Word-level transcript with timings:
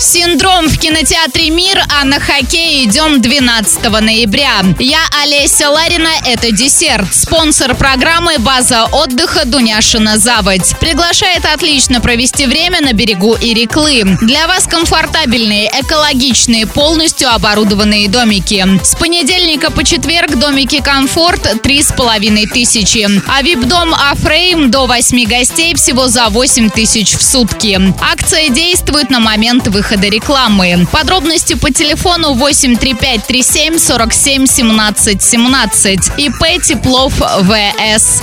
Синдром 0.00 0.68
в 0.68 0.78
кинотеатре 0.78 1.50
«Мир», 1.50 1.82
а 1.88 2.04
на 2.04 2.20
хоккей 2.20 2.84
идем 2.84 3.20
12 3.20 3.82
ноября. 4.00 4.62
Я 4.78 5.00
Олеся 5.24 5.70
Ларина, 5.70 6.10
это 6.24 6.52
десерт. 6.52 7.12
Спонсор 7.12 7.74
программы 7.74 8.38
«База 8.38 8.84
отдыха» 8.92 9.44
Дуняшина 9.44 10.16
Заводь. 10.16 10.78
Приглашает 10.78 11.44
отлично 11.44 12.00
провести 12.00 12.46
время 12.46 12.80
на 12.80 12.92
берегу 12.92 13.34
Иреклы. 13.40 14.04
Для 14.22 14.46
вас 14.46 14.68
комфортабельные, 14.68 15.68
экологичные, 15.80 16.68
полностью 16.68 17.30
оборудованные 17.30 18.08
домики. 18.08 18.64
С 18.84 18.94
понедельника 18.94 19.72
по 19.72 19.82
четверг 19.82 20.36
домики 20.36 20.80
«Комфорт» 20.80 21.44
3,5 21.44 22.46
тысячи. 22.46 23.08
А 23.26 23.42
вип-дом 23.42 23.92
«Афрейм» 24.12 24.70
до 24.70 24.86
8 24.86 25.24
гостей 25.24 25.74
всего 25.74 26.06
за 26.06 26.28
8 26.28 26.70
тысяч 26.70 27.16
в 27.16 27.22
сутки. 27.24 27.80
Акция 28.00 28.48
действует 28.50 29.10
на 29.10 29.18
момент 29.18 29.66
выхода 29.66 29.87
выхода 29.88 30.08
рекламы. 30.08 30.86
Подробности 30.92 31.54
по 31.54 31.70
телефону 31.70 32.34
83537 32.34 33.78
47 33.78 34.46
17 34.46 35.22
17. 35.22 35.98
ИП 36.18 36.62
Теплов 36.62 37.14
ВС. 37.14 38.20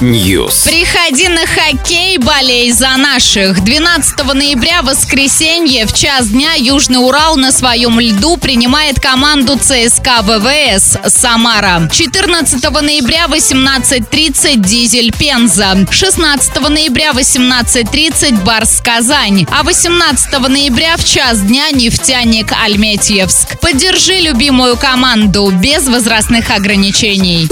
News. 0.00 0.68
Приходи 0.68 1.28
на 1.28 1.46
хоккей, 1.46 2.18
болей 2.18 2.70
за 2.70 2.96
наших. 2.96 3.64
12 3.64 4.34
ноября, 4.34 4.82
воскресенье, 4.82 5.86
в 5.86 5.92
час 5.92 6.28
дня 6.28 6.54
Южный 6.54 7.04
Урал 7.04 7.36
на 7.36 7.50
своем 7.50 7.98
льду 7.98 8.36
принимает 8.36 9.00
команду 9.00 9.58
ЦСКА 9.58 10.22
ВВС 10.22 10.96
«Самара». 11.08 11.88
14 11.90 12.62
ноября, 12.82 13.26
18.30 13.26 14.58
Дизель 14.58 15.12
Пенза. 15.12 15.76
16 15.90 16.60
ноября, 16.68 17.10
18.30 17.10 18.44
Барс 18.44 18.80
Казань 18.80 19.44
а 19.58 19.62
18 19.62 20.38
ноября 20.48 20.96
в 20.98 21.04
час 21.04 21.40
дня 21.40 21.70
нефтяник 21.70 22.52
Альметьевск. 22.52 23.58
Поддержи 23.60 24.20
любимую 24.20 24.76
команду 24.76 25.50
без 25.50 25.88
возрастных 25.88 26.50
ограничений. 26.50 27.48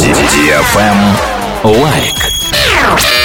Лайк. 1.62 2.23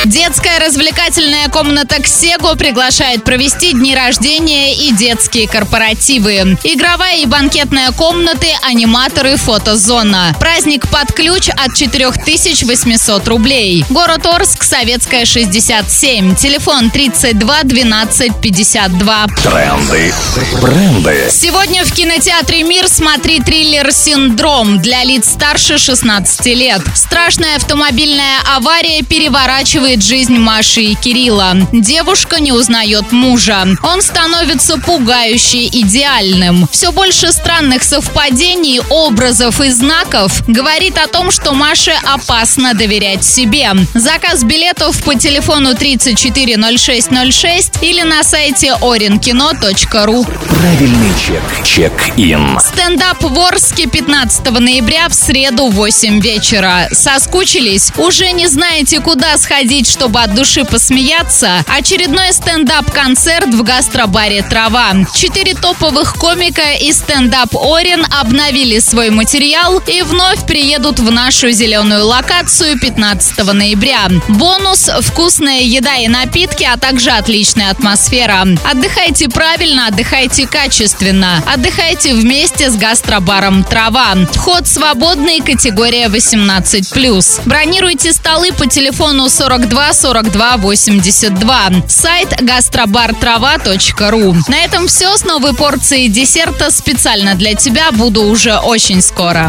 Детская 0.05 0.59
развлекательная 0.59 1.49
комната 1.49 2.01
«Ксего» 2.01 2.55
приглашает 2.55 3.25
провести 3.25 3.73
дни 3.73 3.93
рождения 3.93 4.73
и 4.73 4.93
детские 4.93 5.45
корпоративы. 5.45 6.57
Игровая 6.63 7.17
и 7.17 7.25
банкетная 7.25 7.91
комнаты, 7.91 8.47
аниматоры, 8.63 9.35
фотозона. 9.35 10.33
Праздник 10.39 10.87
под 10.87 11.11
ключ 11.11 11.49
от 11.49 11.75
4800 11.75 13.27
рублей. 13.27 13.83
Город 13.89 14.25
Орск, 14.25 14.63
Советская, 14.63 15.25
67. 15.25 16.33
Телефон 16.35 16.91
32 16.91 17.63
12 17.63 18.31
52. 18.41 19.27
Тренды. 19.43 20.13
Бренды. 20.61 21.29
Сегодня 21.29 21.83
в 21.83 21.91
кинотеатре 21.91 22.63
«Мир» 22.63 22.87
смотри 22.87 23.41
триллер 23.41 23.91
«Синдром» 23.91 24.79
для 24.79 25.03
лиц 25.03 25.29
старше 25.29 25.77
16 25.77 26.45
лет. 26.55 26.81
Страшная 26.95 27.57
автомобильная 27.57 28.39
авария 28.55 29.03
переворачивает 29.03 29.88
переворачивает 29.89 30.03
жизнь 30.03 30.37
Маши 30.37 30.81
и 30.81 30.95
Кирилла. 30.95 31.55
Девушка 31.71 32.39
не 32.39 32.51
узнает 32.51 33.11
мужа. 33.11 33.65
Он 33.83 34.01
становится 34.01 34.77
пугающе 34.77 35.67
идеальным. 35.67 36.67
Все 36.71 36.91
больше 36.91 37.31
странных 37.31 37.83
совпадений, 37.83 38.81
образов 38.89 39.61
и 39.61 39.69
знаков 39.69 40.43
говорит 40.47 40.97
о 40.97 41.07
том, 41.07 41.31
что 41.31 41.53
Маше 41.53 41.93
опасно 42.03 42.73
доверять 42.73 43.23
себе. 43.23 43.71
Заказ 43.93 44.43
билетов 44.43 45.01
по 45.03 45.15
телефону 45.15 45.75
340606 45.75 47.71
или 47.81 48.01
на 48.03 48.23
сайте 48.23 48.75
orinkino.ru. 48.81 50.25
Правильный 50.49 51.13
чек. 51.25 51.43
Чек-ин. 51.65 52.59
Стендап 52.59 53.23
в 53.23 53.39
Орске 53.39 53.87
15 53.87 54.51
ноября 54.59 55.07
в 55.09 55.13
среду 55.13 55.69
в 55.69 55.75
8 55.75 56.19
вечера. 56.21 56.87
Соскучились? 56.91 57.91
Уже 57.97 58.31
не 58.31 58.47
знаете, 58.47 58.99
куда 58.99 59.37
сходить 59.37 59.78
сходить, 59.79 59.89
чтобы 59.89 60.21
от 60.21 60.33
души 60.33 60.65
посмеяться, 60.65 61.63
очередной 61.67 62.33
стендап-концерт 62.33 63.53
в 63.53 63.63
гастробаре 63.63 64.41
«Трава». 64.41 64.91
Четыре 65.13 65.53
топовых 65.53 66.15
комика 66.15 66.73
и 66.73 66.91
стендап 66.91 67.55
«Орен» 67.55 68.05
обновили 68.19 68.79
свой 68.79 69.09
материал 69.09 69.81
и 69.87 70.01
вновь 70.01 70.45
приедут 70.45 70.99
в 70.99 71.11
нашу 71.11 71.51
зеленую 71.51 72.05
локацию 72.05 72.79
15 72.79 73.53
ноября. 73.53 74.09
Бонус– 74.27 74.89
вкусная 75.01 75.61
еда 75.61 75.95
и 75.97 76.07
напитки, 76.07 76.63
а 76.63 76.77
также 76.77 77.11
отличная 77.11 77.71
атмосфера. 77.71 78.45
Отдыхайте 78.69 79.29
правильно, 79.29 79.87
отдыхайте 79.87 80.47
качественно. 80.47 81.41
Отдыхайте 81.45 82.13
вместе 82.13 82.69
с 82.69 82.75
гастробаром 82.75 83.63
«Трава». 83.63 84.15
Вход 84.33 84.67
свободный, 84.67 85.39
категория 85.39 86.07
18+. 86.07 87.41
Бронируйте 87.45 88.13
столы 88.13 88.51
по 88.51 88.67
телефону 88.67 89.29
42 89.29 89.68
42 89.69 89.93
42 89.93 90.57
82. 90.57 91.69
Сайт 91.87 92.41
гастробартрава.ру. 92.41 94.35
На 94.47 94.63
этом 94.63 94.87
все 94.87 95.15
с 95.15 95.23
новой 95.23 95.53
порцией 95.53 96.09
десерта 96.09 96.71
специально 96.71 97.35
для 97.35 97.53
тебя 97.53 97.91
буду 97.91 98.23
уже 98.23 98.57
очень 98.57 99.01
скоро. 99.01 99.47